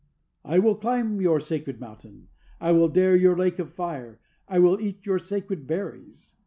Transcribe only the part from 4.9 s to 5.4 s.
your